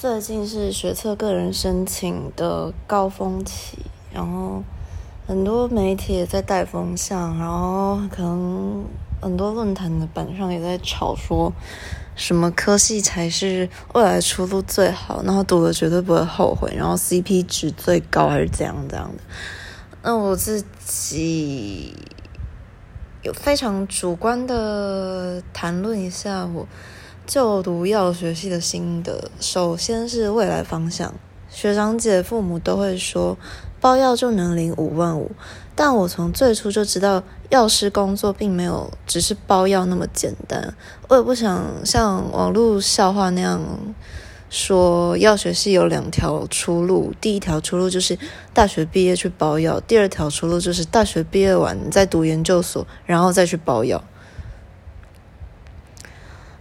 [0.00, 3.76] 最近是学测个人申请的高峰期，
[4.10, 4.62] 然后
[5.26, 8.82] 很多媒体也在带风向，然后可能
[9.20, 11.52] 很多论坛的板上也在吵说，
[12.16, 19.22] 什么科系才是未来出路最好，然后读了绝对不会后悔，然后 CP 值最高还是怎样怎样的。
[20.02, 21.94] 那我自己
[23.20, 26.66] 有非常主观的谈论一下我。
[27.30, 31.14] 就读药学系的心得，首先是未来方向。
[31.48, 33.38] 学长姐、父母都会说，
[33.80, 35.30] 包药就能领五万五，
[35.76, 40.74] 但我从最初就知道，药师工作并没有只是包药那么简单。
[41.06, 43.60] 我也不想像网络笑话那样
[44.48, 48.18] 说，药学系有两条出路，第一条出路就是
[48.52, 54.02] 大学毕业去包药，第二条出路就是大学毕业完再读研究所，然后再去包药。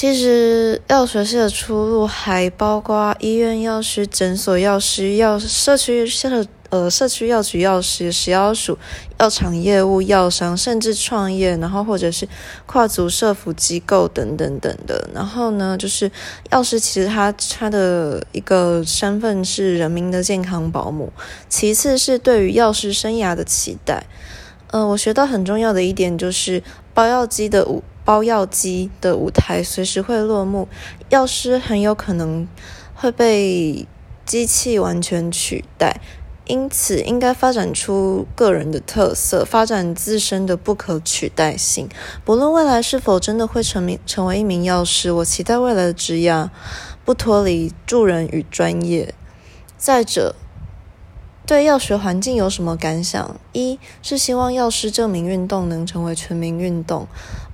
[0.00, 8.78] 其实药学系的出路还包括医院药师、诊所药师、药社区社呃社区药局药师、食药署、
[9.18, 12.26] 药厂业务、药商，甚至创业，然后或者是
[12.64, 15.06] 跨足社服机构等等等的。
[15.12, 16.10] 然后呢，就是
[16.50, 21.12] 药师其实他他的一个身份是人民的健康保姆，
[21.50, 24.06] 其次是对于药师生涯的期待。
[24.68, 26.62] 呃，我学到很重要的一点就是
[26.94, 27.82] 包药机的五。
[28.10, 30.66] 包药机的舞台随时会落幕，
[31.10, 32.48] 药师很有可能
[32.92, 33.86] 会被
[34.26, 36.00] 机器完全取代，
[36.44, 41.88] 因此应该发展出个人的特色，发展自身的不可取代性。
[42.24, 46.50] 不论未来是否真的会成名成为一名药师，我期待未来的职业
[47.04, 49.14] 不脱离助人与专业。
[49.78, 50.34] 再者，
[51.46, 53.36] 对药学环境有什么感想？
[53.52, 57.06] 一是希望药师这名运动能成为全民运动，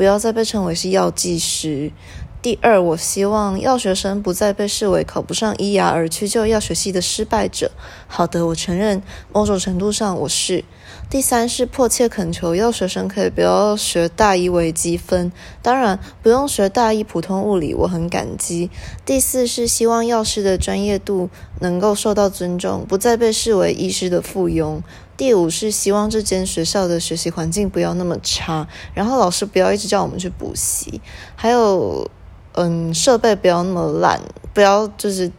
[0.00, 1.92] 不要再被称为是药剂师。
[2.40, 7.70] 第二，我希望药学生不再被视为考不上医牙而去就药学系的失败者。
[8.06, 10.64] 好的，我承认某种程度上我是。
[11.10, 15.30] 第三是迫切恳求药学生可以不要学大一微积分，
[15.60, 18.70] 当然不用学大一普通物理，我很感激。
[19.04, 24.80] 第四是希望药师的专业度能够受到尊重，不再被视为医师的附庸。
[25.20, 31.02] 第五是希望这间学校的学习环境不要那么差，然后老师不要一直叫我们去补习，
[31.36, 32.10] 还有
[32.54, 34.18] 嗯设备不要那么烂，
[34.54, 35.30] 不要就是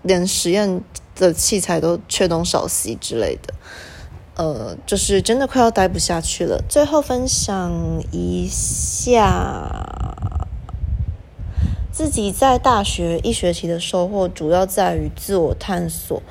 [0.00, 0.82] 连实验
[1.14, 3.52] 的器材都缺东少西之类的。
[4.36, 6.64] 呃，就是真的快要待不下去了。
[6.66, 9.68] 最后分享一下
[11.92, 16.22] 自己在大学一学期的收获，主要在于自我探索、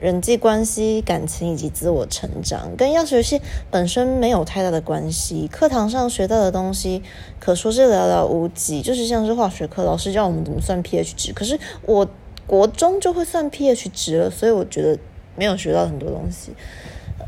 [0.00, 5.46] 人际关系、感情以及自我成长，跟药学系本身没有太大的关系。
[5.46, 7.02] 课堂上学到的东西
[7.38, 12.08] 可说是寥寥无几，就是像是化学课，老师教我们怎么算 pH 值，可是我
[12.46, 14.98] 国中就会算 pH 值了，所以我觉得
[15.36, 16.52] 没有学到很多东西。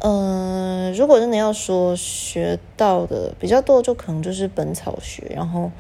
[0.01, 5.71] 嗯，如果真的要说学到的比较多，就可能就是本草学，然后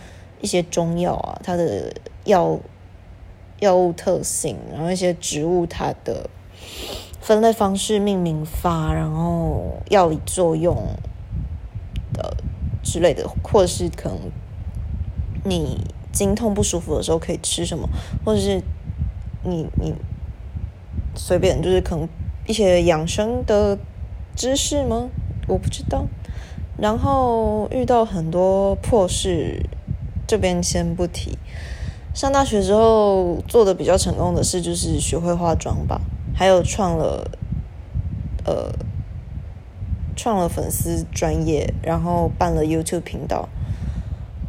[0.42, 1.90] 一些中药啊，它的
[2.24, 2.60] 药
[3.60, 6.28] 药物特性，然后一些植物它的
[7.20, 10.76] 分类方式、命名法，然后药理作用
[12.12, 12.36] 的
[12.82, 14.18] 之类的，或者是可能
[15.44, 15.80] 你
[16.12, 17.88] 经痛不舒服的时候可以吃什么，
[18.24, 18.62] 或者是
[19.44, 19.94] 你你
[21.14, 22.08] 随便就是可能
[22.46, 23.78] 一些养生的。
[24.34, 25.10] 知识吗？
[25.46, 26.06] 我不知道。
[26.78, 29.66] 然后遇到很多破事，
[30.26, 31.36] 这边先不提。
[32.14, 36.00] 上大学之后做的比较成功的事就是学会化妆吧，
[36.34, 37.30] 还有创了
[38.44, 38.72] 呃
[40.16, 43.48] 创了粉丝专业，然后办了 YouTube 频道。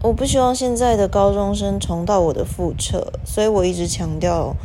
[0.02, 4.56] 我不希望现在的高中生重蹈我的覆辙，所以我一直强调。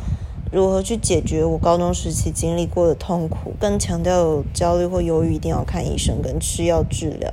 [0.50, 3.52] 如何去解决我高中时期经历过的痛苦？
[3.60, 7.30] 更强调焦虑或忧郁一定要看医生跟吃药治疗。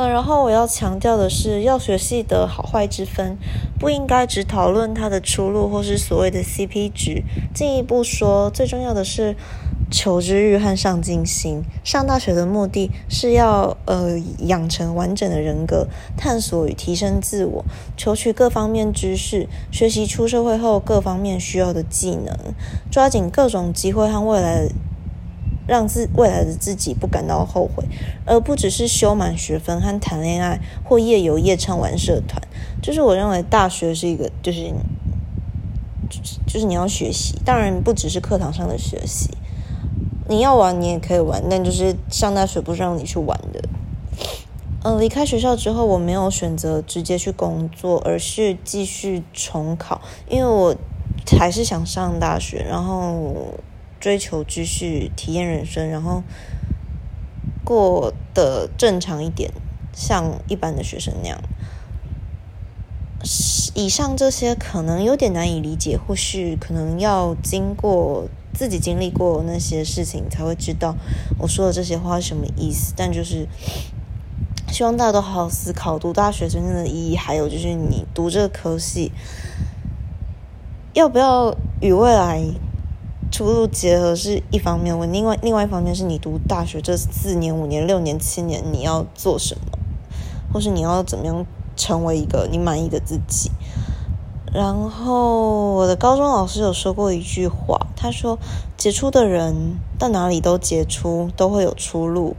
[0.00, 3.36] 嗯，然后我要强调的是，药学系的好坏之分，
[3.78, 7.22] 不应该只讨论它的出路或是所谓的 CP 值。
[7.54, 9.36] 进一步说，最重要的是。
[9.92, 11.64] 求知欲和上进心。
[11.82, 17.64] 上大学的目的是要呃养成完整的人格，探索与提升自我，
[17.96, 22.32] 求取各方面知识，学习出社会后各方面需要的技能，
[22.88, 24.68] 抓紧各种机会和未来，
[25.70, 27.84] 让自未来的自己不感到后悔，
[28.26, 32.42] 而不只是修满学分和谈恋爱或夜游夜唱玩社团。
[32.82, 34.74] 就是我认为大学是一个，就是
[36.44, 39.30] 就是你要学习，当然不只是课堂上的学习。
[40.28, 43.62] 你要玩，你也可以玩，但就是上大学不是让你去玩的。
[44.82, 50.74] 嗯，离开学校之后，我没有选择直接去工作，而是继续重考，因为我
[51.38, 53.54] 还是想上大学，然后
[54.00, 56.24] 追求继续体验人生，然后
[57.62, 59.52] 过得正常一点，
[59.92, 61.38] 像一般的学生那样。
[63.74, 70.96] 以上这些可能有点难以理解，或许可能要经过自己经历过那些事情才会知道
[71.38, 72.94] 我说的这些话是什么意思。
[72.96, 73.46] 但就是
[74.68, 79.12] 希望大家都好好思考读大学真正的意义，还有就是你读这个科系
[80.94, 82.42] 要不要与未来
[83.40, 89.78] 出路结合是一方面，我另外另外一方面是你读大学这四年、五年、六年、七年你要做什么，
[90.52, 91.46] 或是你要怎么样。
[91.76, 93.50] 成为一个你满意的自己。
[94.52, 98.38] 然后我的高中老师有说过一句话，他说
[98.76, 102.36] ：“杰出的人到哪里都杰出，都会有出路。”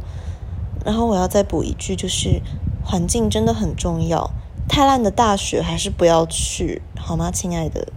[0.85, 2.39] 然后我要再补一句，就是
[2.85, 4.29] 环境真的很重要。
[4.69, 7.87] 太烂的大学还是不要去，好吗，亲爱的？